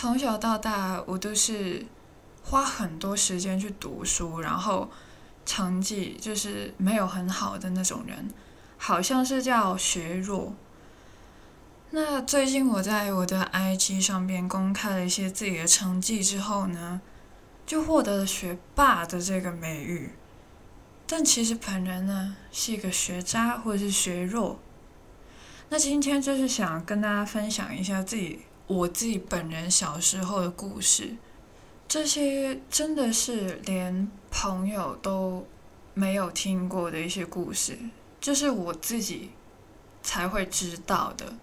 [0.00, 1.84] 从小到大，我都是
[2.42, 4.88] 花很多时间去读书，然后
[5.44, 8.30] 成绩就是没有很好的那种人，
[8.78, 10.54] 好像是叫学弱。
[11.90, 17.02] 那最近我在我的 IG 上边公开了一些自己的成绩之后呢，
[17.66, 20.14] 就获得了学霸的这个美誉。
[21.06, 24.58] 但其实本人呢是一个学渣或者是学弱。
[25.68, 31.16] 那今天就是想跟大家分享一下自己我自己本人小时候的故事，
[31.88, 35.44] 这些真的是连朋友都
[35.92, 37.76] 没有听过的一些故事，
[38.20, 39.30] 就是我自己
[40.04, 41.34] 才会知道的。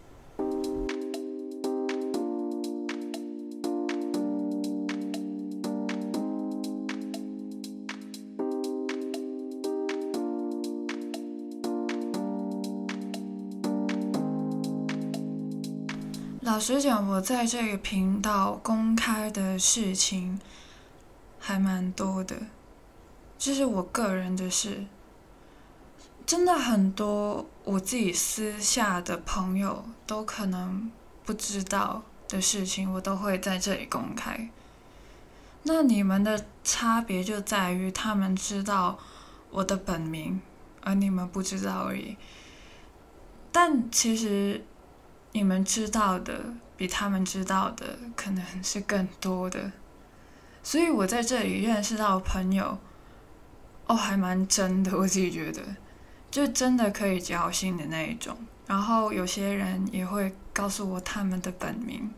[16.58, 20.40] 老实讲，我在这个频道公开的事情
[21.38, 22.36] 还蛮多的，
[23.38, 24.84] 这是我个人的事。
[26.26, 30.92] 真的很多我自己私下的朋友都可能
[31.24, 34.50] 不知道的事情，我都会在这里公开。
[35.62, 38.98] 那你们的差别就在于他们知道
[39.52, 40.42] 我的本名，
[40.82, 42.18] 而你们不知道而已。
[43.52, 44.66] 但其实。
[45.38, 46.34] 你们知道的
[46.76, 49.72] 比他们知道的可能是更多的，
[50.64, 52.80] 所以我在这里认识到朋友，
[53.86, 55.62] 哦，还蛮真的，我自己觉得，
[56.32, 58.36] 就真的可以交心的那一种。
[58.66, 62.12] 然后有些人也会告诉我他们的本名，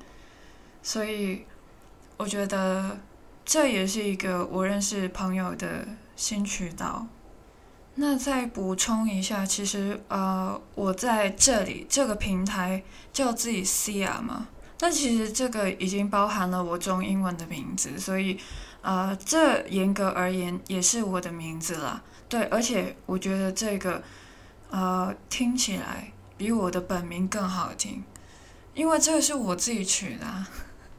[0.82, 1.46] 所以
[2.16, 3.02] 我觉得
[3.44, 7.06] 这也是一个我认识朋友的新渠道。
[8.02, 14.48] 那再补充一下，其实呃，我在这里这个平台叫自己 Cia 嘛，
[14.80, 18.40] 那其实这个已经包含了我中英文的名字，所以
[18.82, 22.02] 呃，这严格而言也是我的名字啦。
[22.30, 24.02] 对，而且我觉得这个
[24.70, 28.02] 呃听起来比我的本名更好听，
[28.74, 30.46] 因为这个是我自己取的，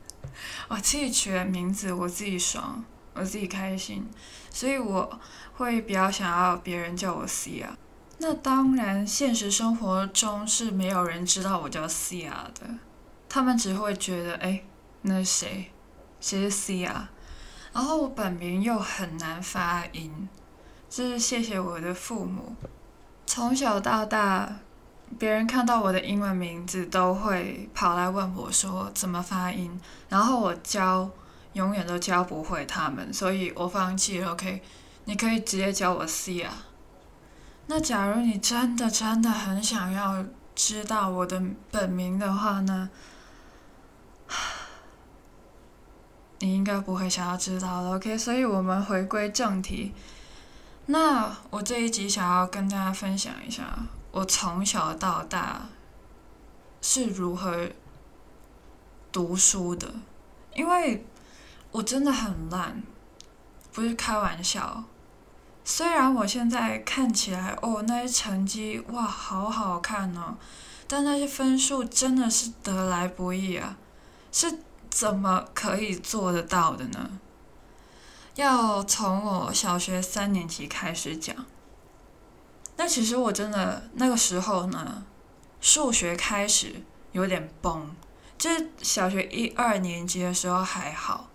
[0.69, 2.84] 我自己取的名字，我自己爽，
[3.15, 4.09] 我自己开心，
[4.50, 5.21] 所以我。
[5.60, 7.66] 会比较想要别人叫我 Cia，
[8.16, 12.78] 那当然现实生活中是没有人知道我叫 Cia 的，
[13.28, 14.62] 他们只会觉得哎，
[15.03, 15.70] 那谁，
[16.19, 16.94] 谁是 Cia，
[17.75, 20.31] 然后我本名又很难发音，
[20.88, 22.56] 这是谢谢我的父母，
[23.26, 24.60] 从小到大，
[25.19, 29.78] 别人看到我的英文名字都会跑来问我说怎么发音，
[30.09, 31.10] 然后我教
[31.55, 34.62] 永远都教不会他们，所以我放弃了，OK。
[35.06, 36.66] 你可以直接叫我 C 啊。
[37.66, 40.25] 那假如你真的真的很想要
[40.55, 42.91] 知道我的本名的话呢？
[46.38, 48.17] 你应该不会想要知道了，OK？
[48.17, 49.93] 所以我们回归正题。
[50.87, 53.78] 那我这一集想要跟大家分享一下，
[54.11, 55.69] 我从小到大
[56.81, 57.69] 是如何
[59.12, 59.93] 读书的，
[60.55, 61.05] 因为
[61.72, 62.82] 我真的很烂，
[63.72, 64.84] 不是开玩笑。
[65.64, 70.36] 虽然我现在看起来哦，那些成绩哇，好好看哦，
[70.88, 73.76] 但那些分数真的是得来不易啊，
[74.32, 74.58] 是
[74.88, 77.20] 怎么可以做得到的呢？
[78.34, 81.37] 要从我小学三年级开始讲。
[82.76, 85.04] 那其实我真的那个时候呢，
[85.60, 86.82] 数学开始
[87.12, 87.94] 有点崩，
[88.38, 91.28] 就是小学一二年级的时候还好，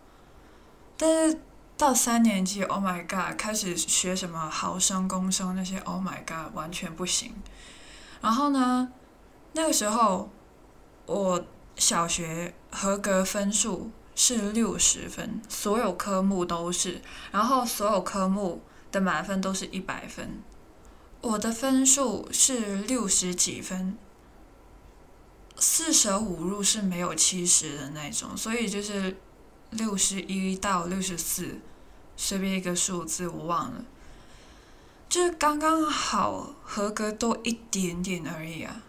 [0.97, 1.39] 但是。
[1.77, 7.35] 到三年级，Oh my god，开始学什么毫升、公升那些，Oh my god，完全不行。
[8.21, 8.89] 然后呢，
[9.51, 10.29] 那个时候
[11.05, 11.45] 我
[11.75, 20.41] 小学合格分数是六十分，所有科目都是，然后所有科目的满分都是一百分。
[21.19, 23.97] 我的分数是六十几分，
[25.57, 29.17] 四舍五入是没有七十的那种，所以就是。
[29.77, 31.59] 六十一到六十四，
[32.15, 33.85] 随便一个数字我忘了，
[35.07, 38.81] 就是刚刚好合格多一点点而已啊。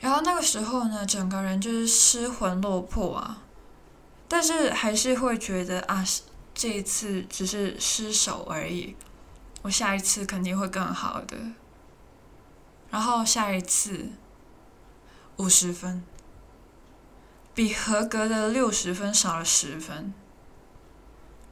[0.00, 3.42] 然后那个时候呢，整个人就是失魂落魄啊，
[4.28, 6.04] 但是还是会觉得啊，
[6.54, 8.94] 这一次只是失手而已，
[9.62, 11.36] 我下一次肯定会更好的。
[12.90, 14.10] 然后下一次
[15.36, 16.04] 五十分。
[17.54, 20.12] 比合格的六十分少了十分，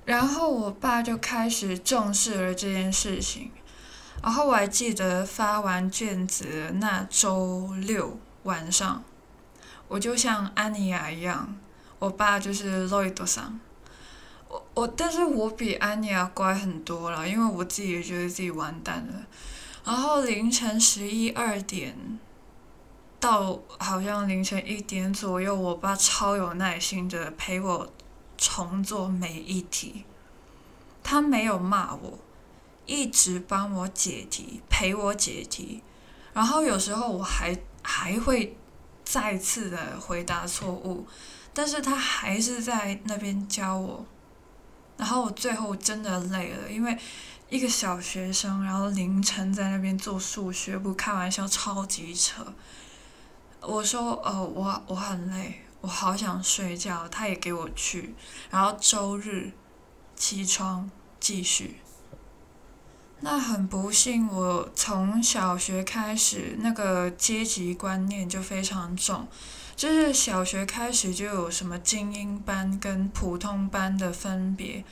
[0.04, 3.52] 然后我爸就开始重视了这件事情，
[4.20, 9.04] 然后我还记得发完卷子那周六晚上，
[9.86, 11.56] 我就像安妮亚一样，
[12.00, 13.60] 我爸就是洛伊多桑。
[14.48, 19.24] 我我，但是我比安妮亚乖很多了，因为我自己也觉得自己完蛋了。
[19.84, 22.18] 然后凌晨十一二点
[23.22, 27.88] 到好像凌晨一点左右，我爸超有耐心的陪我
[28.36, 30.04] 重做每一题，
[31.04, 32.18] 他没有骂我，
[32.84, 35.84] 一直帮我解题，陪我解题。
[36.32, 38.56] 然后有时候我还还会
[39.04, 41.06] 再次的回答错误，
[41.54, 44.04] 但是他还是在那边教我。
[44.96, 46.98] 然后我最后真的累了，因为
[47.48, 52.52] 一个小学生，然后凌晨在那边做数学，不开玩笑，超级扯。
[53.62, 57.08] 我说，呃，我我很累，我好想睡觉。
[57.08, 58.14] 他也给我去，
[58.50, 59.52] 然后周日
[60.16, 61.76] 起床继续。
[63.20, 69.28] 那很不幸，我从小学开始，那个阶级观念就非常重。
[69.76, 74.84] 就是小学开始就有什么精英班跟普通班的分别，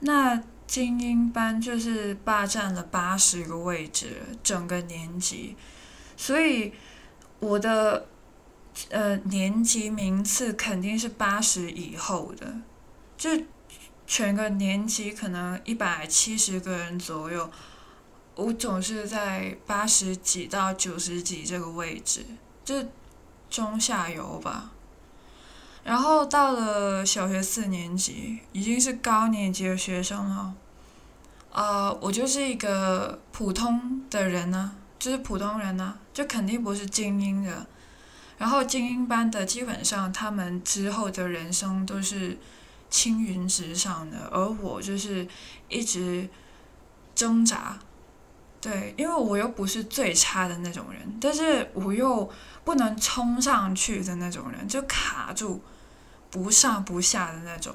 [0.00, 5.56] 那精英班就是霸占了八十个位置，整个年级，
[6.16, 6.72] 所以
[7.42, 8.06] 我的
[8.88, 12.54] 呃年级名次肯定是八十以后的，
[13.18, 13.30] 就
[14.06, 17.50] 全个年级可能一百七十个人左右，
[18.36, 22.24] 我总是在八十几到九十几这个位置，
[22.64, 22.84] 就。
[23.52, 24.70] 中下游吧，
[25.84, 30.54] 然后到了小学四年级，已经是高年级的学生了。
[31.52, 37.66] 呃，我就是一个普通的人呢，就是普通人呢，就肯定不是精英的。
[38.38, 42.38] 然后精英班的基本上他们之后的人生都是
[42.88, 45.26] 青云直上的，而我就是
[45.68, 46.28] 一直
[47.16, 47.76] 挣扎。
[48.60, 52.30] 对，因为我又不是最差的那种人，但是我又
[52.62, 55.60] 不能冲上去的那种人，就卡住，
[56.30, 57.74] 不上不下的那种。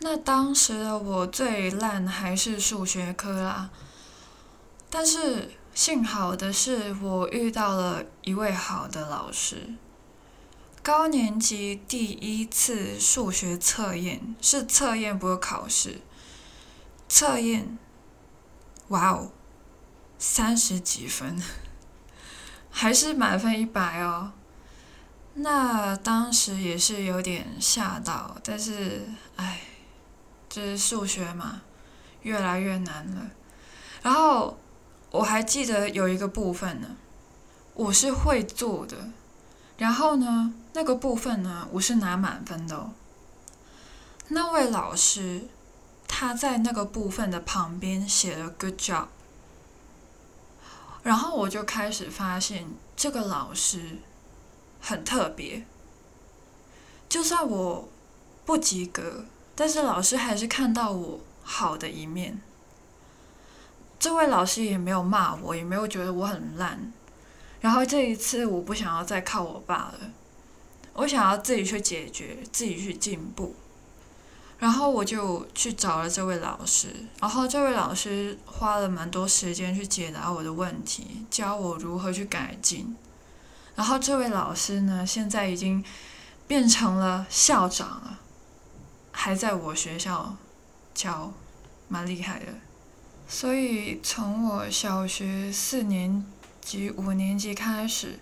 [0.00, 3.70] 那当时的我最烂还是数学科啦，
[4.90, 9.74] 但是幸好的是我遇到了一位好的老师。
[10.84, 16.00] 高年级第一次数学测验是测验，不是考试。
[17.08, 17.76] 测验，
[18.88, 19.32] 哇哦！
[20.16, 21.42] 三十几分，
[22.70, 24.32] 还是满分一百哦。
[25.34, 29.60] 那当时也是有点吓到，但是唉，
[30.48, 31.62] 这是数学嘛，
[32.22, 33.30] 越来越难了。
[34.02, 34.58] 然后
[35.14, 36.96] 我还记得有一个部分呢，
[37.74, 38.96] 我是会做的。
[39.78, 42.90] 然后呢，那个部分呢，我是拿满分的哦。
[44.26, 45.46] 那位老师
[46.08, 49.06] 他在那个部分的旁边写了 “good job”。
[51.04, 52.66] 然后我就开始发现
[52.96, 53.98] 这个老师
[54.80, 55.64] 很特别，
[57.08, 57.88] 就算我
[58.44, 62.40] 不及格，但是老师还是看到我好的一面。
[64.04, 66.92] 这位老师也没有骂我，也没有觉得我很烂。
[67.62, 69.98] 然后这一次我不想要再靠我爸了，
[70.92, 73.56] 我想要自己去解决，自己去进步。
[74.58, 82.94] 然后我就去找了这位老师，然后这位老师花了蛮多时间去解答我的问题，教我如何去改进。
[83.74, 85.82] 然后这位老师呢，现在已经
[86.46, 88.18] 变成了校长了，
[89.12, 90.36] 还在我学校
[90.92, 91.32] 教，
[91.88, 92.48] 蛮厉害的。
[93.28, 96.24] 所以从我小学四年
[96.60, 98.18] 级、五年级开始，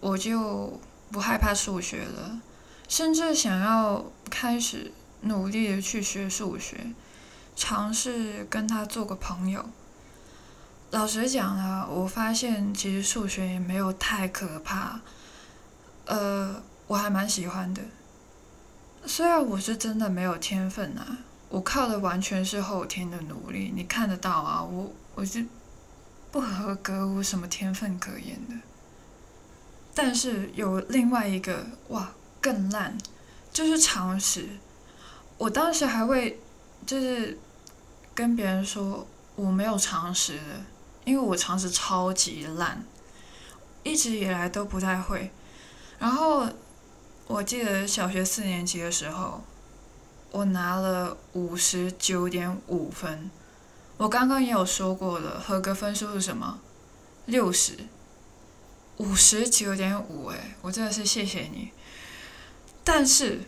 [0.00, 2.40] 我就不害怕数学了，
[2.88, 4.92] 甚至想要开始。
[5.22, 6.94] 努力的去学数学，
[7.54, 9.68] 尝试跟他做个朋友。
[10.92, 15.00] 老实讲啊，我发现其实数学也没有太可怕，
[16.06, 17.82] 呃，我还蛮喜欢的。
[19.04, 21.18] 虽然我是真的没有天分啊，
[21.50, 23.70] 我靠的完全是后天的努力。
[23.74, 25.44] 你看得到啊，我我是
[26.30, 28.54] 不合格，我什么天分可言的？
[29.92, 32.96] 但是有另外一个哇，更烂，
[33.52, 34.48] 就是常识。
[35.36, 36.40] 我当时还会，
[36.86, 37.36] 就是
[38.14, 39.04] 跟别人说
[39.34, 40.64] 我没有常识的，
[41.04, 42.84] 因为我常识超级烂，
[43.82, 45.32] 一直以来都不太会。
[45.98, 46.48] 然后
[47.26, 49.42] 我记得小学四年级的时候，
[50.30, 53.30] 我拿了五十九点五分。
[53.96, 56.60] 我刚刚也有说过了，合格分数是什么？
[57.26, 57.74] 六十，
[58.96, 61.70] 五十九点五，哎，我真的是谢谢你。
[62.84, 63.40] 但是。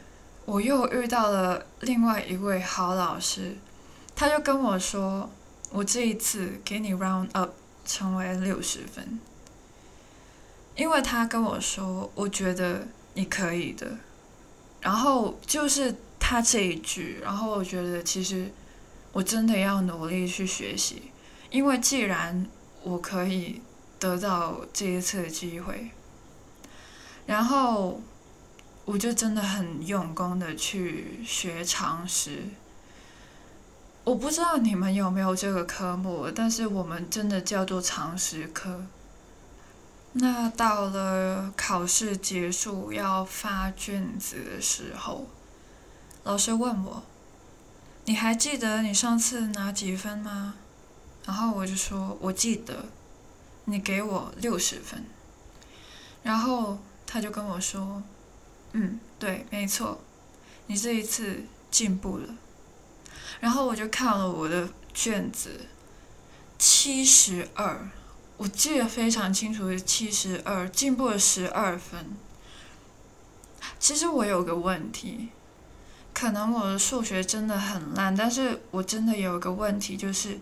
[0.45, 3.57] 我又遇到了另外一位好老师，
[4.13, 5.31] 他就跟我说
[5.71, 7.53] ：“我这一次给你 round up
[7.85, 9.21] 成为六十分，
[10.75, 13.99] 因为他跟我说，我觉得你可以的。”
[14.83, 15.95] 然后就是
[16.33, 18.51] 他这一句，然后我觉得其实
[19.13, 21.13] 我真的要努力去学习，
[21.51, 22.47] 因为既然
[22.83, 23.61] 我可以
[23.99, 25.91] 得到这一次机会，
[27.27, 28.01] 然后
[28.87, 32.45] 我就真的很用功的去学常识。
[34.05, 38.87] 我不知道你们有没有这个科目，但是我们真的叫做常识课。
[40.15, 45.27] 那到了考试结束要发卷子的时候，
[46.25, 47.03] 老师问我
[48.07, 50.55] ：“你还记得你上次拿几分吗？”
[51.27, 52.87] 然后我就说：“我记得，
[53.65, 55.05] 你给我六十分。”
[56.23, 58.03] 然后他就跟我说
[58.73, 60.01] ：“嗯，对，没错，
[60.67, 62.37] 你这一次进步了。”
[63.41, 65.67] 然后我就看了我的卷子，
[66.59, 67.91] 七十二，
[68.37, 72.17] 我记得非常清楚，是七十二，进步了十二分。
[73.81, 75.31] 其实我有个问题，
[76.23, 80.39] 可能我的数学真的很烂，但是我真的有一个问题，就是，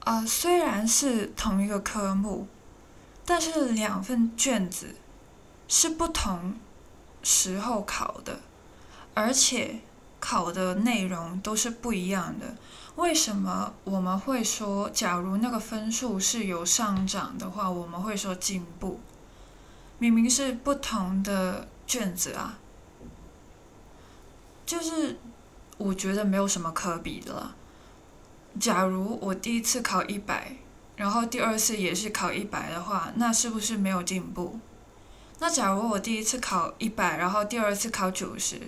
[0.00, 2.46] 啊，虽然是同一个科目，
[3.24, 4.94] 但是两份卷子
[5.68, 6.56] 是不同
[7.22, 8.40] 时候考的，
[9.14, 9.80] 而且。
[10.20, 12.54] 考的内容都是不一样的，
[12.94, 19.00] 为什么我们会说，假如那个分数是有上涨的话，我们会说进步？
[19.98, 22.56] 明明是不同的卷子啊，
[24.64, 25.18] 就是
[25.78, 27.56] 我觉得没有什么可比的了。
[28.60, 30.56] 假如我第一次考一百，
[30.96, 34.58] 然后第二次也是考一百的话，那是不是没有进步？
[35.38, 38.60] 那假如我第一次考一百，然后第二次考九十？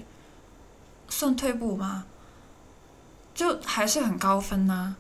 [1.09, 2.07] 算退步吗？
[3.35, 4.97] 就还是很高分呐。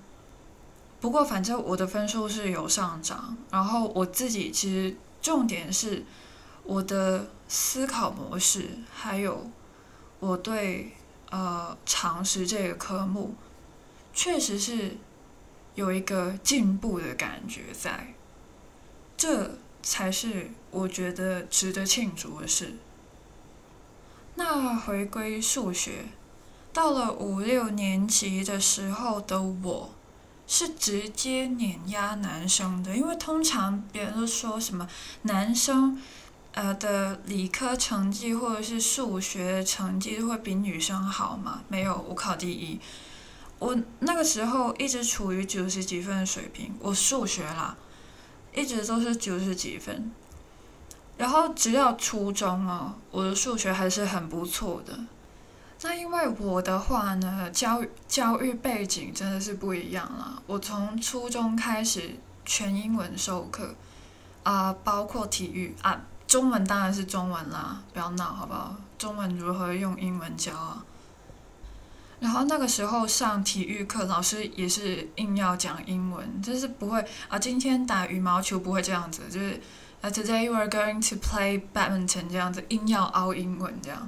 [1.01, 6.05] 不过反正我的分数是有上涨，然后我自己其实重点是
[6.63, 9.51] 我的思考模式，还有
[10.26, 10.93] 我对
[11.31, 13.35] 呃常识这个科目，
[14.14, 14.97] 确实是
[15.75, 18.14] 有一个进步的感觉在，
[19.19, 22.76] 这才是我觉得值得庆祝的事。
[24.37, 26.07] 那回归数学，
[26.73, 29.93] 到了五六年级的时候的我，
[30.47, 34.88] 是直接碾压男生的，因为通常别人都说什么
[35.23, 36.00] 男生，
[36.54, 41.62] 呃的理科成绩或者是数学成绩会比女生好吗？
[41.68, 42.80] 没有，我考第一，
[43.58, 47.76] 我那个时候一直处于九十几分的水平，我数学啦，
[48.54, 50.11] 一直都是九十几分。
[51.16, 54.99] 然后直到初中哦，我的数学还是很不错的。
[55.82, 60.42] 那因为我的话呢，教教育背景真的是不一样了。
[60.46, 63.75] 我从初中开始全英文授课，
[64.42, 68.76] 啊，包括体育啊，中文当然是中文啦，不要闹好不好？
[68.99, 70.85] 中文如何用英文教啊？
[72.21, 79.61] 然后那个时候上体育课，老师也是硬要讲英文，就是不会啊，今天打羽毛球不会这样子，就是。
[80.00, 84.07] 啊，Today we are going to play badminton，这样子硬要凹英文这样，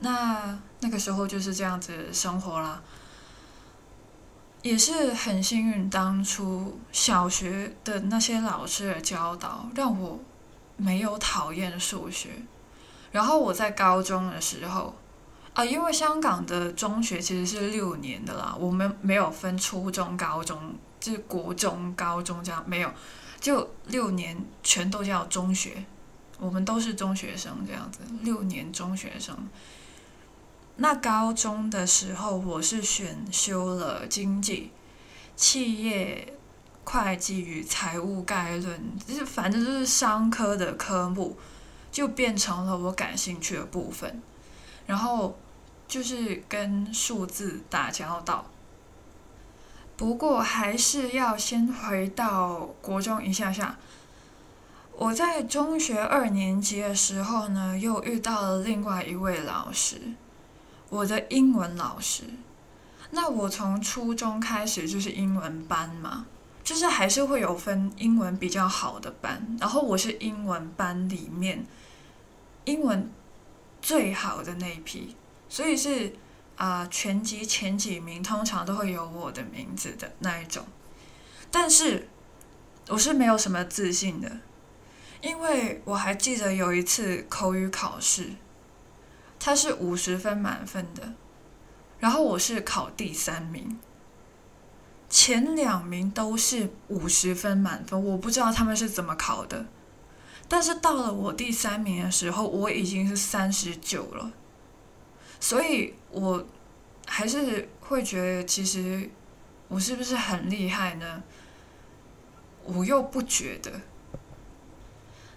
[0.00, 2.82] 那那个时候就是这样子生活啦，
[4.62, 10.18] 也是很幸运，当初小学的那些老师的教导让我
[10.80, 12.30] 没有讨厌数学，
[13.12, 14.96] 然后我在高中的时候，
[15.52, 22.90] 啊，因为香港的中学其实是六年的啦，我们没有分初中、高中，就是国中、高中这样没有。
[23.40, 25.84] 就六年全都叫中学，
[26.38, 29.36] 我们都是中学生这样子，六年中学生。
[30.76, 34.70] 那高中的时候，我是选修了经济、
[35.36, 36.34] 企业
[36.90, 41.36] 会计与财务概论，就是反正就是商科的科目，
[41.92, 44.20] 就变成了我感兴趣的部分。
[44.86, 45.38] 然后
[45.86, 48.46] 就是跟数字打交道。
[49.96, 53.76] 不过还是要先回到国中一下下。
[54.96, 60.00] 我在中学二年级的时候呢，又遇到了另外一位老师，
[60.88, 62.24] 我的英文老师。
[63.10, 66.26] 那我从初中开始就是英文班嘛，
[66.62, 71.66] 就是还是会有分英文比较好的班，然后我是英文班里面
[72.64, 73.10] 英文
[73.80, 75.16] 最好的那一批，
[75.48, 76.12] 所以是。
[76.56, 80.62] 啊，全级前几名通常都会有我的名字的那一种，
[81.50, 82.06] 但是
[82.88, 84.30] 我是没有什么自信的，
[85.22, 88.32] 因为我还记得有一次口语考试，
[89.38, 91.14] 它是五十分满分的，
[91.98, 93.80] 然后我是考第三名，
[95.10, 99.66] 前两名都是五十分满分，我不知道他们是怎么考的，
[100.48, 104.30] 但是到了我第三名的时候，我已经是三十九了，
[105.40, 106.46] 所以我
[107.06, 109.10] 还是会觉得，其实
[109.66, 111.22] 我是不是很厉害呢？
[112.64, 113.72] 我又不觉得。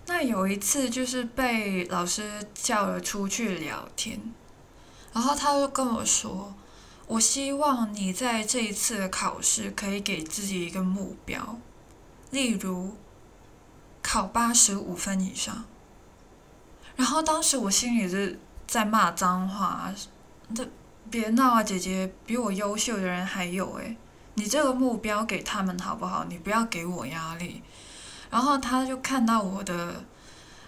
[0.05, 4.19] 那有一次就是被老师叫了出去聊天，
[5.13, 6.53] 然后他就跟我说
[7.13, 11.59] ：“我希望你在这一次的考试可以给自己一个目标，
[12.31, 12.95] 例如
[14.01, 15.65] 考八十五分以上。”
[16.97, 19.93] 然后当时我心里是在骂脏话
[20.55, 20.67] ：“这
[21.11, 23.95] 别闹啊，姐姐，比我优秀的人还有诶，
[24.33, 26.25] 你这个目标给他们好不好？
[26.25, 27.61] 你不要给我压力。”
[28.31, 30.03] 然后他就看到我的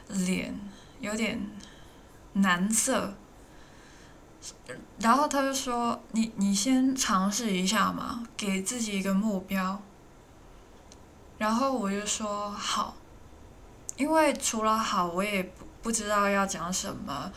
[0.09, 0.53] 脸
[0.99, 1.49] 有点
[2.33, 3.15] 难色，
[4.99, 9.81] 然后他就说：“你你先尝试一下嘛，给自己一个目标。”
[11.37, 12.95] 然后我就说：“好。”
[13.97, 17.31] 因为除了好，我也不不知道要讲什么。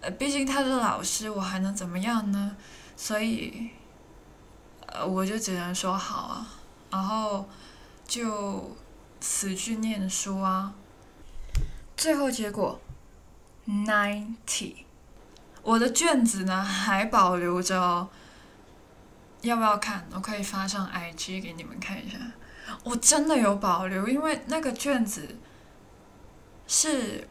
[0.00, 2.56] 呃，毕竟他是老师，我还能怎么样呢？
[2.96, 3.70] 所以，
[4.86, 6.46] 呃，我就只能说好啊。
[6.90, 7.48] 然后
[8.06, 8.76] 就。
[9.20, 10.74] 死去念书啊！
[11.96, 12.78] 最后结果
[13.66, 14.83] ，ninety，
[15.64, 18.08] 我的卷子呢还保留着。
[19.40, 20.06] 要不要看？
[20.14, 22.16] 我可以发上 IG 给你们看一下。
[22.84, 25.36] 我真的有保留，因为那个卷子
[26.66, 27.26] 是，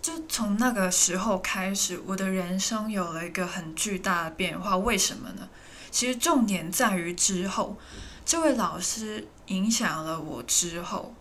[0.00, 4.76] 就从那个时候开始，我的人生有了一个很巨大的变化。
[4.76, 5.48] 为什么呢？
[5.90, 7.76] 其实重点在于之后，
[8.24, 9.28] 这位老师。
[9.48, 11.14] 影响了我之后，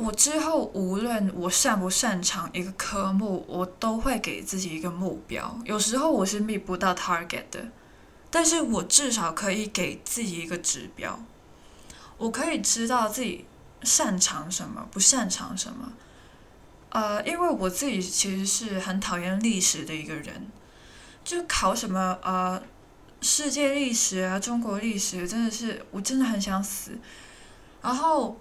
[0.00, 5.58] 我之后无论我擅不擅长一个科目，我都会给自己一个目标。
[5.64, 7.68] 有时候我是 meet 不到 target 的，
[8.30, 11.20] 但是我至少可以给自己一个指标，
[12.16, 13.44] 我可以知道自己
[13.82, 15.92] 擅长什么，不擅长什么。
[16.88, 20.50] 呃，因为我自己其实是很讨厌历史的一个人，
[21.22, 22.62] 就考什么呃。
[23.22, 26.98] 世界历史啊，中国历史真的是，我真的很想死。
[27.82, 28.40] 然后，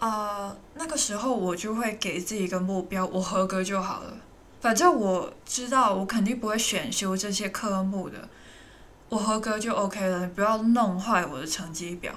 [0.00, 4.16] 呃，那个时候我就会给自己一个目标，我合格就好了。
[4.60, 8.28] 反正我知道，我肯定不会选修这些科目的，
[9.08, 10.26] 我合格就 OK 了。
[10.30, 12.12] 不要弄坏我的成绩表。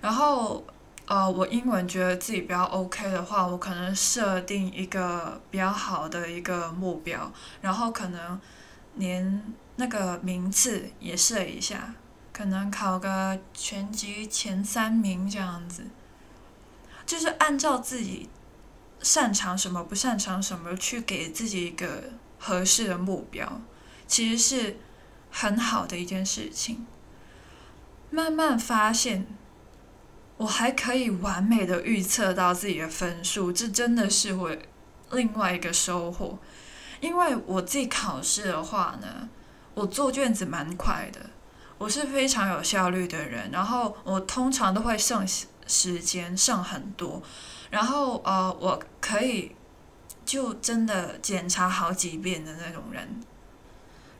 [0.00, 0.64] 然后，
[1.06, 8.40] 呃，我英文觉得自己比较 OK 的话，我可能设定一个比较好的一个目标，然后可能
[8.94, 9.42] 连。
[9.76, 11.92] 那个名次也设一下，
[12.32, 15.82] 可能考个全级前三名这样子，
[17.06, 18.28] 就是按照自己
[19.00, 23.60] 擅长什么、不擅长什么去给自己一个合适的目标，
[24.06, 24.78] 其实是
[25.30, 26.86] 很好的一件事情。
[28.10, 29.26] 慢慢发现，
[30.36, 34.56] 我还可以完美的预测到自己的分数，这真的是我
[35.12, 36.38] 另外一个收获。
[37.00, 39.28] 因为我自己考试的话呢。
[39.76, 41.18] 我做卷子蛮快的，
[41.78, 45.26] 我是非常有效率的人，然后我通常都会剩
[45.66, 47.22] 时间剩很多，
[47.70, 49.54] 然后呃我可以
[50.24, 53.20] 就真的检查好几遍的那种人，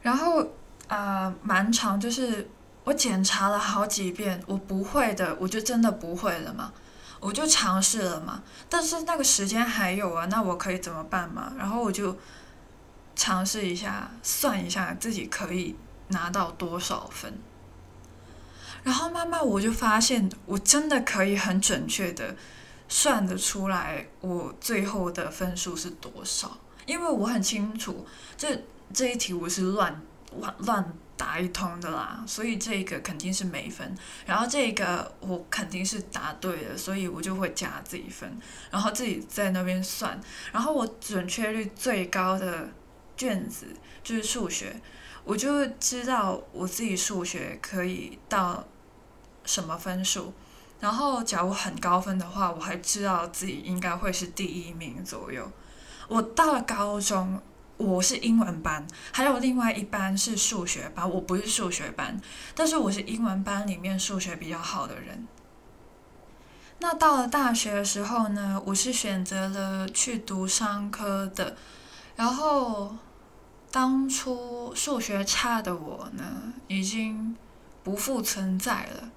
[0.03, 0.47] 然后
[0.89, 2.49] 啊蛮长，就是
[2.85, 6.73] 我检查了好几遍，我不会的我就真的不会了嘛，
[7.21, 11.53] 我就尝试了嘛，但是那个时间还有啊，那我可以怎么办嘛？
[11.59, 12.17] 然后我就。
[13.17, 15.77] 尝试一下，算一下自己可以
[16.09, 17.33] 拿到多少分，
[18.85, 22.37] 然后慢慢我就发现，我真的可以很准确的
[22.89, 30.01] 算得出来我最后的分数是多少，因为我很清楚这这一题我是乱
[30.39, 38.39] 乱乱答一通的啦，所以这个肯定是没分，然后这个我肯定是答对了，所以我就会加自己分，
[38.71, 40.21] 然后自己在那边算，
[40.53, 42.69] 然后我准确率最高的。
[43.17, 43.69] 卷子
[44.03, 44.75] 就是数学，
[45.23, 48.67] 我就知道我自己数学可以到
[49.45, 50.33] 什么分数，
[50.81, 55.51] 然后假如很高分的话，我还知道自己应该会是第一名左右。
[56.09, 57.41] 我到了高中，
[57.77, 62.21] 我是英文班，还有另外一班是数学班，我不是数学班，
[62.55, 65.27] 但是我是英文班里面数学比较好的人。
[66.81, 71.57] 那到了大学的时候呢，我是选择了去读商科的。
[72.17, 72.95] 然后，
[73.73, 77.35] 当初数学差的我呢，已经
[77.83, 79.11] 不复存在了。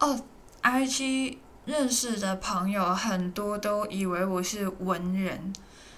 [0.00, 0.20] 哦
[0.62, 5.52] ，IG 认识的朋友很多都以为我是文人，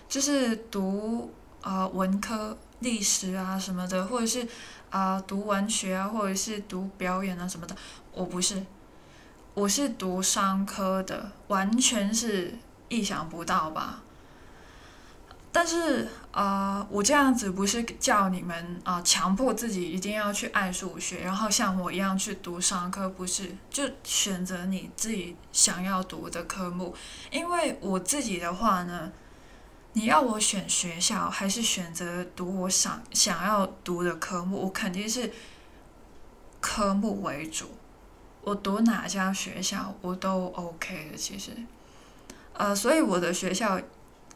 [0.08, 4.46] 就是读啊文科历史啊什么的，或者是
[4.90, 7.74] 啊读文学啊，或者是读表演啊什么的。
[8.12, 8.66] 我不是，
[9.54, 12.58] 我是读商科的，完全是。
[12.88, 14.02] 意想不到吧。
[15.50, 26.94] 但是呃，我这样子不是叫你们啊强迫自己一定要去爱数学，然后像我一样去读商科，不是，就选择你自己想要读的科目。
[27.30, 29.12] 因为我自己的话呢，
[29.92, 35.30] 你要我选学校还是选择读我想想要读的科目，我肯定是
[36.62, 37.66] 科目为主。
[38.40, 41.50] 我读哪家学校我都 OK 的，其实，
[42.54, 43.78] 呃，所以我的学校。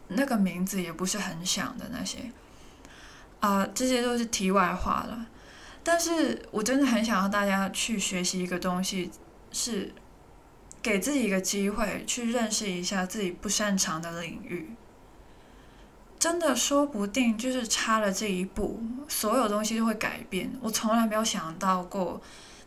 [0.08, 2.30] 那个名字也不是很响的那些，
[3.40, 5.26] 啊，这些都是题外话了。
[5.82, 9.10] 但是我真的很想要大家去学习一个东西，
[9.52, 9.92] 是
[10.82, 14.74] 给自己一个机会去认识一下自己不擅长的领域。
[16.18, 20.50] 真的说不定就是差了这一步，所有东西都会改变。
[20.60, 22.20] 我从来没有想到过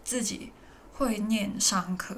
[0.04, 0.52] 自己
[0.94, 2.16] 会念商科。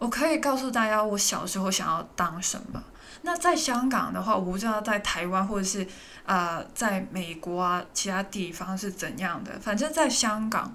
[0.00, 2.82] 我可以告诉大家，我小时候想要当什么。
[3.20, 5.86] 那在香港的话，我不知道在台湾或者是
[6.24, 9.60] 呃在美国啊其他地方是怎样的。
[9.60, 10.74] 反正，在香港，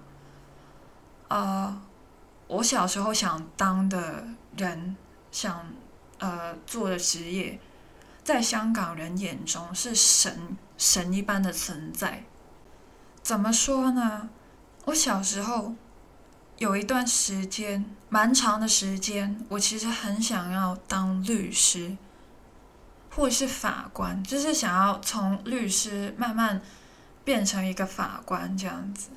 [1.27, 1.81] 呃，
[2.45, 4.23] 我小时候想当的
[4.55, 4.95] 人，
[5.31, 5.65] 想
[6.19, 7.59] 呃做的职业，
[8.23, 12.23] 在香港人眼中是神神一般的存在。
[13.23, 14.29] 怎么说呢？
[14.85, 15.73] 我小时候
[16.57, 21.97] 有一段时间，蛮长的时间，我其实很想要当律师。
[23.15, 26.61] 或者是法官，就是想要从律师慢慢
[27.23, 29.07] 变成一个法官这样子，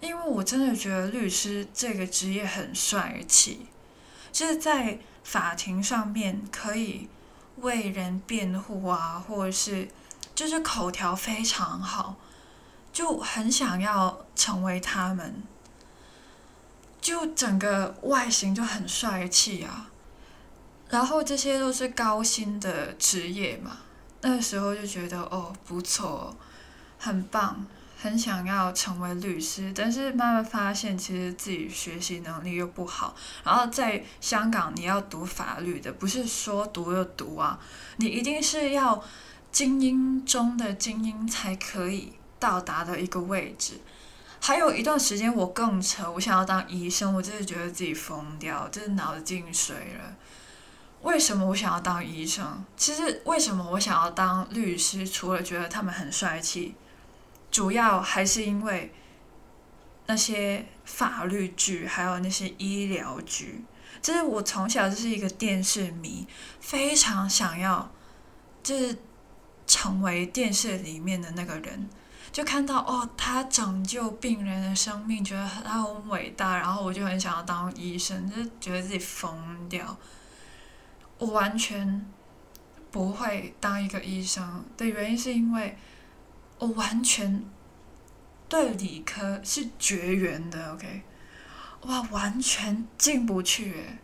[0.00, 3.66] 因为我真的觉得律师这个职业很帅气，
[4.30, 7.08] 就是在法庭上面可以
[7.56, 9.88] 为人辩护啊，或者是
[10.34, 12.16] 就是口条非常好，
[12.92, 15.42] 就很想要成为他们，
[17.00, 19.90] 就整个外形就很帅气啊。
[20.88, 23.78] 然后这些都是高薪的职业嘛，
[24.22, 26.34] 那时候就觉得哦不错，
[26.98, 27.66] 很棒，
[28.00, 29.70] 很想要成为律师。
[29.76, 33.14] 但是慢慢发现，其实自己学习能力又不好。
[33.44, 37.60] 然后在香港，你要读法律的，不是说读就读啊，
[37.98, 39.04] 你一定是要
[39.52, 43.74] 精英中的精英才可以到达的一个位置。
[44.40, 50.16] 还有一段时间我更扯，我想要当医生，我真的觉得自己疯掉，真的脑子进水了。
[51.02, 52.64] 为什么我想要当医生？
[52.76, 55.06] 其实为什么我想要当律师？
[55.06, 56.74] 除了觉得他们很帅气，
[57.50, 58.92] 主要还是因为
[60.06, 63.64] 那些法律剧，还有那些医疗剧。
[64.00, 66.26] 就是我从小就是一个电视迷，
[66.60, 67.90] 非常想要
[68.62, 68.96] 就是
[69.66, 71.88] 成为电视里面的那个人。
[72.30, 79.96] 就看到哦，他拯救病人的生命，觉得他很伟大，然后我就很想要当医生，就觉得自己疯掉。
[81.18, 82.06] 我完全
[82.90, 85.76] 不会当一个医生的原因，是因为
[86.58, 87.44] 我完全
[88.48, 90.74] 对理科是绝缘的。
[90.74, 91.02] OK，
[91.82, 93.98] 哇，完全进不去，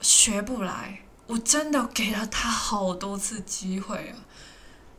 [0.00, 1.00] 学不来。
[1.26, 4.24] 我真的给了他好多次机会啊，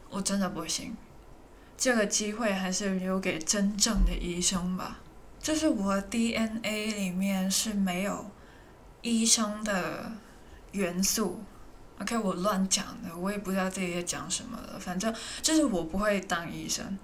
[0.09, 0.95] 我真的不行。
[1.85, 4.99] 这个机会还是留给真正的医生吧。
[5.39, 8.31] 就是我 DNA 里面是没有
[9.03, 10.11] 医生的。
[10.71, 11.41] 元素
[12.01, 14.77] ，OK，我乱讲的，我也不知道自己在讲什么了。
[14.77, 16.99] 反正就是我不会当医生，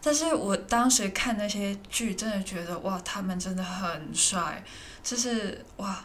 [0.00, 4.64] 但是我当时看那些剧，真的觉得哇，他们真的很帅，
[5.02, 6.02] 就是哇，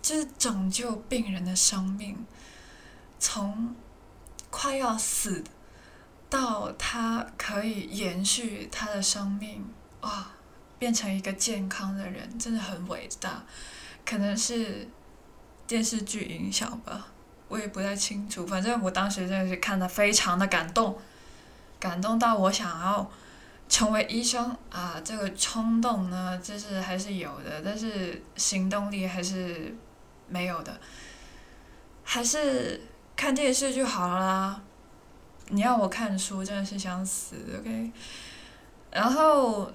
[0.00, 2.24] 就是拯救病人的生命，
[3.18, 3.74] 从
[4.50, 5.42] 快要死
[6.30, 9.64] 到他可以延续他的生命，
[10.00, 10.26] 哇，
[10.78, 13.42] 变成一个健康的人，真的很伟大，
[14.04, 14.88] 可能是。
[15.68, 17.08] 电视剧影响吧，
[17.46, 18.46] 我也不太清楚。
[18.46, 20.98] 反正我当时真的是看的非常的感动，
[21.78, 23.06] 感动到我想要
[23.68, 24.98] 成为医生啊！
[25.04, 29.76] 这个冲动呢，就是还是有的，但是行动力还是
[30.26, 30.80] 没有的，
[32.02, 32.80] 还是
[33.14, 34.62] 看电视就好了啦。
[35.48, 37.90] 你要我看书，真的是想死，OK？
[38.90, 39.70] 然后。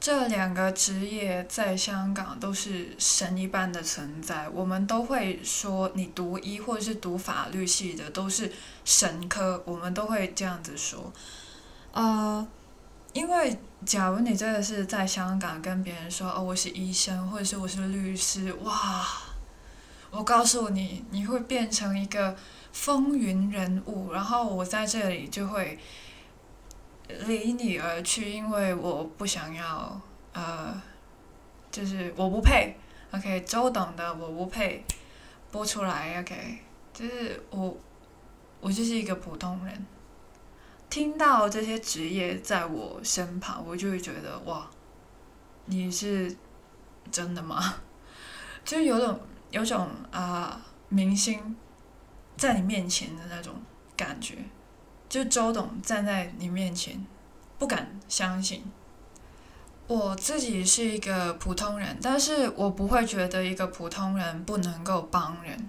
[0.00, 8.52] 这两个职业在香港都是神一般的存在，我们都会说你读医或者是读法律系的都是
[8.84, 11.12] 神科，我们都会这样子说。
[11.90, 12.46] 呃，
[13.12, 19.04] 因为假如你真的是在香港跟别人说哦我是医生或者是我是律师，哇，
[20.12, 22.36] 我告诉你你会变成一个
[22.72, 25.78] 风云人物，然后我在这里就会。
[27.26, 29.98] 离你而去，因为我不想要，
[30.34, 30.78] 呃，
[31.70, 32.76] 就是我不配
[33.12, 34.84] ，OK，周董的我不配
[35.50, 36.58] 播出来，OK，
[36.92, 37.74] 就是我，
[38.60, 39.86] 我就是一个普通人。
[40.90, 44.68] 听到这些职业在我身旁，我就会觉得哇，
[45.64, 46.36] 你是
[47.10, 47.76] 真的吗？
[48.66, 49.18] 就有种
[49.50, 51.56] 有种啊，明星
[52.38, 53.52] 在你面前的那种
[53.96, 54.36] 感觉，
[55.08, 57.04] 就周董站在你面前，
[57.58, 58.62] 不敢相信。
[59.88, 65.68] 我自己是一个普通人，但是我不会觉得一个普通人不能够帮人。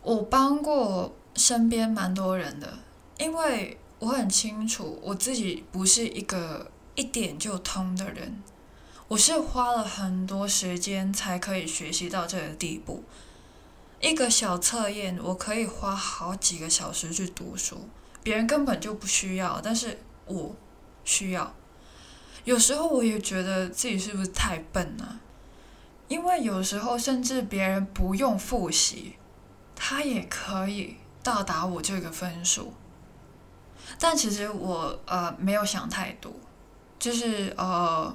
[0.00, 2.78] 我帮过身边蛮多人的，
[3.18, 3.76] 因为。
[4.00, 8.42] 我很清楚，我自己不是一个一点就通的人，
[9.08, 13.02] 我是花了很多时间才可以学习到这个地步。
[14.04, 17.88] 一个小测验，我可以花好几个小时去读书，
[18.22, 20.54] 别人根本就不需要，但是我
[21.06, 21.54] 需要。
[22.44, 25.20] 有时候我也觉得自己是不是太笨了，
[26.08, 29.14] 因为有时候甚至别人不用复习，
[29.74, 32.74] 他也可以到达我这个分数。
[33.98, 36.30] 但其实我呃没有想太多，
[36.98, 38.14] 就是呃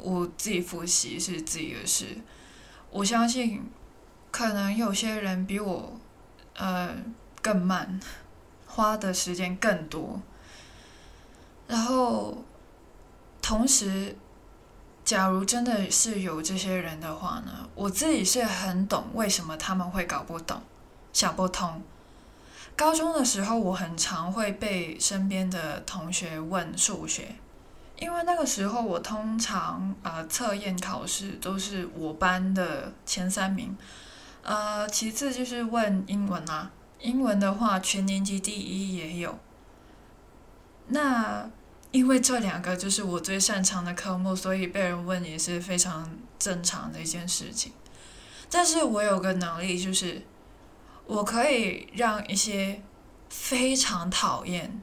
[0.00, 2.06] 我自己复习是自己的事，
[2.90, 3.62] 我相信
[4.36, 5.98] 可能有些人比我
[6.56, 6.94] 呃
[7.40, 7.98] 更慢，
[8.66, 10.20] 花的时间更多，
[11.66, 12.44] 然后
[13.40, 14.14] 同时，
[15.02, 20.60] 假如真的是有这些人的话呢，我自己是很懂为什么他们会搞不懂、
[21.14, 21.82] 想不通。
[22.76, 27.36] 高中的时候，我很常会被身边的同学问数学，
[27.98, 33.74] 因为那个时候我通常呃测验考试都是我班的前三名，
[34.46, 39.38] 呃，其次就是问英文啊，英文的话全年级第一也有。
[40.88, 41.50] 那
[41.90, 47.72] 因为这两个就是我最擅长的科目，所以被人问也是非常正常的一件事情。
[48.48, 50.22] 但是我有个能力就是。
[51.08, 52.82] 我可以让一些
[53.28, 54.82] 非常讨厌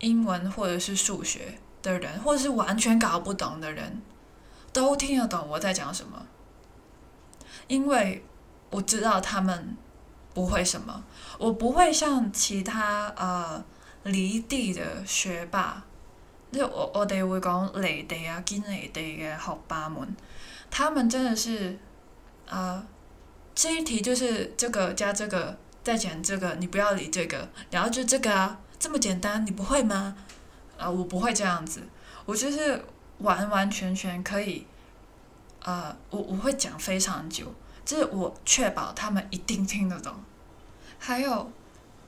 [0.00, 4.02] 英文或者是数学的人，或者是完全搞不懂的人，
[4.74, 6.26] 都听得懂我在讲什么，
[7.66, 8.22] 因为
[8.74, 9.76] 我知道他们
[10.34, 11.04] 不会什么，
[11.38, 13.64] 我不会像其他呃
[14.02, 15.82] 离地的学霸，
[16.50, 20.16] 就我我哋会讲离地啊、坚离地嘅学霸们，
[20.70, 21.78] 他们真的是
[22.46, 22.84] 呃。
[23.56, 30.16] 这一题就是这个加这个再减这个，你不要理这个，然后就这个啊，这么简单，你不会吗？
[30.76, 31.80] 啊，我不会这样子，
[32.24, 32.84] 我就是
[33.18, 34.66] 完完全全可以，
[35.62, 37.54] 呃，我我会讲非常久，
[37.84, 40.12] 就是我确保他们一定听得懂。
[40.98, 41.50] 还有，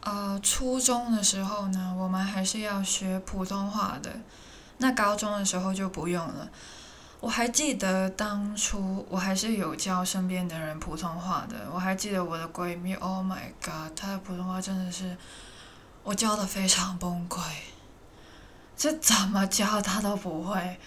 [0.00, 4.10] 呃，初中的时候呢，我们还是要学普通话的，
[4.78, 6.48] 那高中的时候就不用了。
[7.18, 11.56] 我还记得当初我还是有教身边的人普通话的。
[11.72, 15.16] 我还记得我的闺蜜，Oh my god，她的普通话真的是
[16.04, 17.40] 我教的非常崩溃，
[18.76, 20.78] 这怎么教她都不会。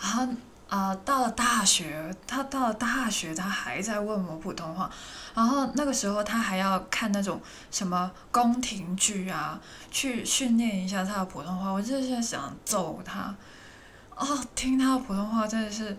[0.00, 0.28] 然后
[0.68, 4.90] 啊，到了大学，他到了大学，他还在问我普通话。
[5.34, 9.58] 然后那个时候他还要看那种什么宫廷剧啊，
[9.90, 11.70] 去训练一下他的普通话。
[11.70, 13.34] 我真的是想揍他。
[14.14, 15.96] 哦，听他的普通话真的是，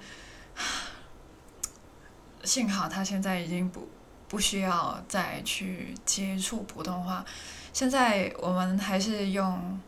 [2.43, 3.89] 幸好他现在已经不
[4.27, 7.25] 不需要再去接触普通话，
[7.73, 9.79] 现在我们还是用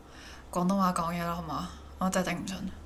[0.50, 1.68] 广东话讲嘢啦，好吗？
[1.98, 2.81] 我再等阵。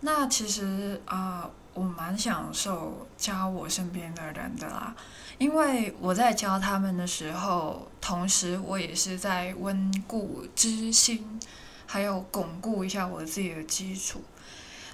[0.00, 4.94] 那其实啊，我蛮享受教我身边的人的啦，
[5.38, 11.40] 因为我在教他们的时候，同时我也是在温故知新，
[11.86, 14.22] 还有巩固一下我自己的基础。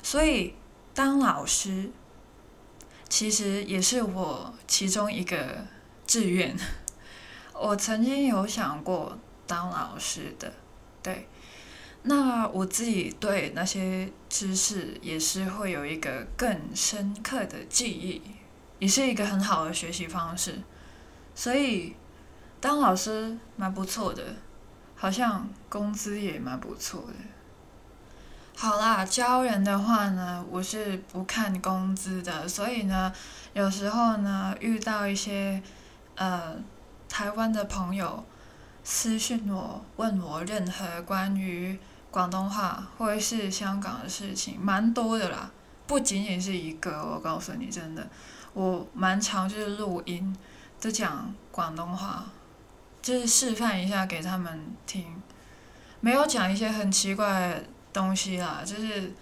[0.02, 0.54] 所以，
[0.94, 1.90] 当老师
[3.08, 5.66] 其实也是我其中一个
[6.06, 6.56] 志愿。
[7.54, 10.52] 我曾经有想过当老师的，
[11.02, 11.28] 对。
[12.04, 18.20] 那我自己对那些知识也是会有一个更深刻的记忆，
[18.80, 20.58] 也是一个很好的学习方式。
[21.34, 21.94] 所以，
[22.60, 24.22] 当老师蛮不错的，
[24.96, 27.14] 好像工资也蛮不错的。
[28.54, 33.12] 好啦，教人的话呢，我是不看工资的，所以呢，
[33.54, 35.62] 有时候呢，遇到一些
[36.16, 36.56] 呃
[37.08, 38.24] 台湾的朋友
[38.84, 41.78] 私信我，问我任何关于
[42.12, 45.50] 广东话或者是香港的事情，蛮多的啦，
[45.88, 48.08] 不仅仅是一个，我告诉你，真的，
[48.52, 50.36] 我蛮常就是录音，
[50.78, 52.26] 就讲广东话，
[53.02, 55.20] 就是示范一下给他们听，
[56.00, 57.64] 没有讲一些很奇怪的。
[57.92, 59.12] 东西啦，就是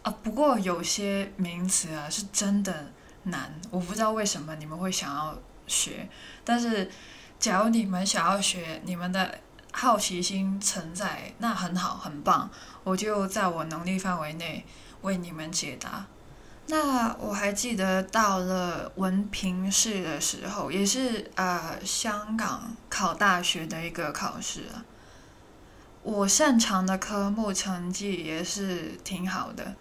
[0.00, 2.90] 啊，不过有些名词啊是真的
[3.24, 5.36] 难，我不知道为什么你们会想要
[5.66, 6.08] 学，
[6.42, 6.90] 但是
[7.38, 9.38] 假如你们想要学，你们的
[9.76, 12.48] 好奇心存在，那很好，很棒，
[12.84, 14.64] 我就在我能力范围内
[15.02, 16.06] 为你们解答。
[16.68, 24.84] 那我还记得到了文凭试的时候，也是呃香港考大学的一个考试啊。
[26.04, 29.74] 我擅长的科目成绩也是挺好的，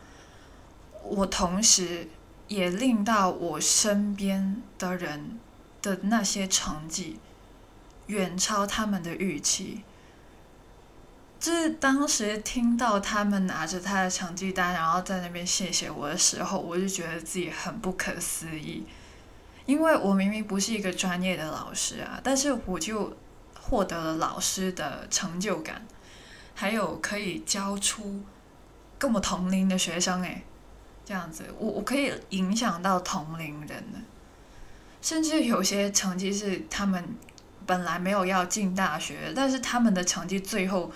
[1.03, 2.09] 我同时
[2.47, 5.39] 也令到我身边的人
[5.83, 7.19] 的那些成绩
[8.07, 9.83] 远超他们的预期。
[11.39, 18.85] 就是当时听到他们拿着他的成绩单，然后在那边谢谢我的时候，我就觉得自己很不可思议，
[19.65, 23.17] 因为我明明不是一个专业的老师啊，但是我就
[23.59, 25.85] 获得了老师的成就感，
[26.55, 28.21] 还有可以教出
[28.97, 30.43] 跟我同龄的学生诶，
[31.03, 33.83] 这样子，我我可以影响到同龄人，
[35.01, 37.03] 甚至有些成绩是他们
[37.65, 40.91] 本来没有要进大学，但是他们的成绩最后。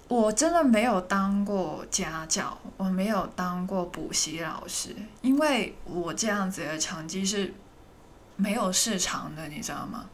[0.09, 7.55] 我真的没有当过家教，我没有当过补习老师，因为我这样子的成绩是
[8.37, 10.05] 没有市场的，你知道吗？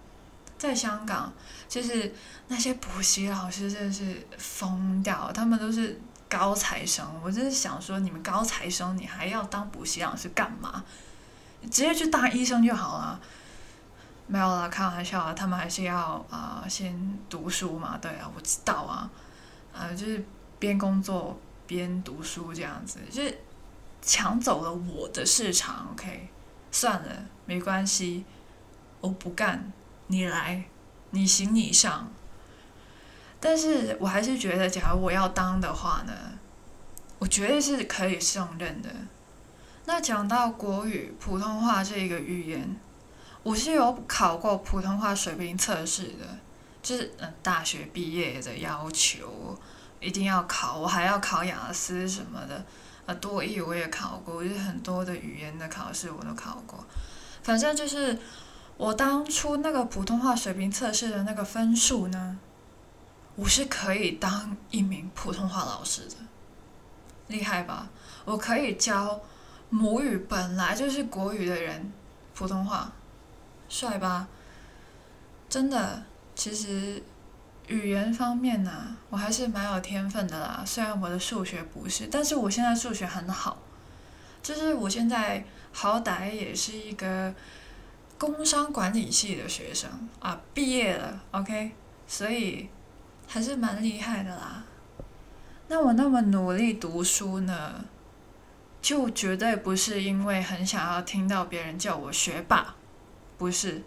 [0.57, 1.33] 在香港，
[1.69, 2.15] 就是
[2.47, 10.85] 那些补习老师真的是疯掉，他们都是高材生，我就是想说，你们高材生，你还要当补习老师干嘛？
[11.63, 13.21] 直接去当医生就好了，
[14.27, 19.11] 没有啦，开玩笑啊，他们还是要啊先读书嘛，对啊，我知道啊，
[19.73, 20.25] 呃，就是
[20.59, 23.39] 边工作边读书这样子，就是
[24.01, 26.29] 抢走了我的市场，OK，
[26.71, 28.25] 算了，没关系，
[29.01, 29.73] 我不干，
[30.07, 30.65] 你来，
[31.11, 32.09] 你行你上，
[33.41, 36.13] 但是我还是觉得，假如我要当的话呢，
[37.19, 38.89] 我绝对是可以胜任的。
[39.87, 42.77] 那讲到国语普通话这一个语言，
[43.43, 46.39] 我是有考过普通话水平测试的，
[46.83, 49.59] 就是嗯大学毕业的要求
[50.01, 52.65] 一定要考，我还要考雅思什么的，
[53.07, 56.85] 呃多译我也考过，就是很多的语言的考试我都考过，
[57.43, 58.19] 反正就是
[58.77, 62.39] 我当初那个普通话水平测试的那个分数呢，
[63.39, 66.17] 我是可以当一名普通话老师的，
[67.29, 67.89] 厉害吧？
[68.25, 69.21] 我可以教。
[69.71, 71.93] 母语本来就是国语的人，
[72.35, 72.91] 普通话，
[73.69, 74.27] 帅吧？
[75.47, 76.03] 真的，
[76.35, 77.03] 其实
[77.67, 80.65] 语言方面呢，我还是蛮有天分的啦。
[80.67, 83.59] 虽然我的数学不是，但是我现在数学很好，
[84.43, 87.35] 就是我现在好歹也是一个
[88.17, 91.73] 工商管理系的学生啊，毕业了，OK，
[92.07, 92.71] 所以
[93.29, 94.65] 还是蛮厉害的啦。
[95.69, 97.85] 那我那么努力读书呢？
[98.81, 102.75] 就绝对不是因为很想要听到别人叫我学霸，
[103.37, 103.83] 不是，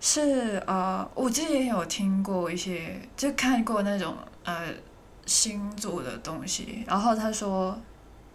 [0.00, 4.72] 是呃，我之前有听过一些，就看过那种呃
[5.26, 7.78] 星座的东西，然后他说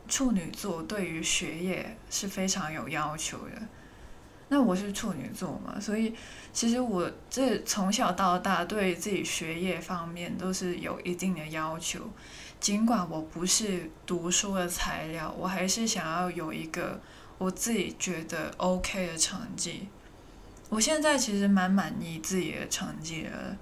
[0.08, 3.62] 处女座对于学业是非常有要求的，
[4.54, 6.14] 那我是处女座嘛，所以
[6.52, 12.02] 其实我这从小到大对自己学业方面都是有一定的要求。
[12.60, 17.00] 尽管我不是读书的材料，我还是想要有一个
[17.38, 19.88] 我自己觉得 OK 的成绩。
[20.68, 23.56] 我现在其实蛮满意自己的成绩的。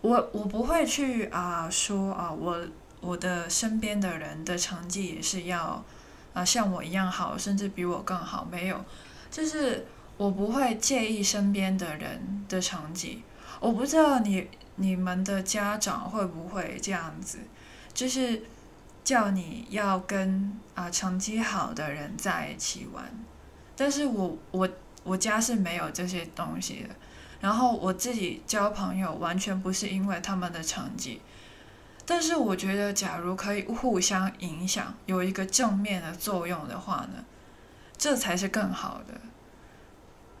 [0.00, 2.56] 我我不会去啊说啊我
[3.00, 5.84] 我的身边的人的成绩也是要
[6.32, 8.46] 啊像我一样好，甚至比我更好。
[8.48, 8.84] 没有，
[9.28, 9.84] 就是
[10.20, 13.22] 我不会介意身边的人的成绩。
[13.58, 17.38] 我不知道你你们的家长会不会这样子。
[17.94, 18.42] 就是
[19.02, 23.02] 叫你要跟啊成绩好的人在一起玩，
[23.74, 24.68] 但是我我
[25.04, 26.90] 我家是没有这些东西的，
[27.40, 31.22] 然后我自己交朋友完全不是因为他们的成绩，
[32.04, 37.24] 但是我觉得假如可以互相影响，有一个正面的作用的话呢，
[37.96, 39.14] 这才是更好的。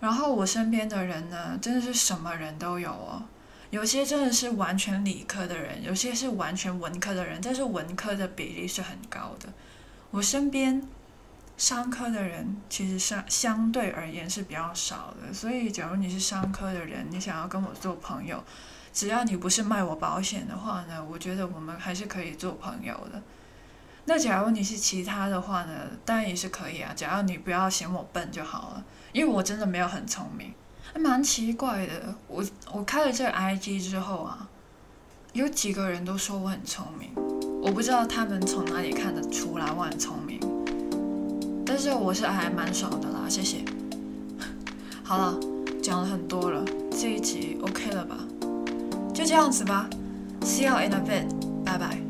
[0.00, 3.22] 然后我身边的人呢，真的是什么人都有哦。
[3.70, 9.48] 有些真的是完全理科的人，有些是完全文科的人，但是文科的比例是很高的。
[10.10, 10.82] 我身边
[11.56, 18.42] 商科的人其实相相对而言是比较少的，所以假如你是商科的人，你想要跟我做朋友，
[18.92, 23.22] 只要你不是卖我保险的话呢，我觉得我们还是可以做朋友的。
[24.06, 25.72] 那假如你是其他的话呢，
[26.04, 30.52] 当然也是可以啊，只要你不要嫌我笨就好了，因为我真的没有很聪明。
[30.92, 34.48] 还蛮奇怪的，我我开了这个 IG 之后啊，
[35.32, 37.10] 有几个人都说我很聪明，
[37.62, 40.40] 我不知道他们从哪里看得出来我很聪明。
[41.64, 43.64] 但是我是还蛮爽的啦，谢谢。
[45.04, 45.38] 好了，
[45.80, 48.16] 讲了很多了，这一集 OK 了吧？
[49.14, 49.88] 就这样子吧
[50.40, 51.28] ，See you in a bit，
[51.64, 52.09] 拜拜。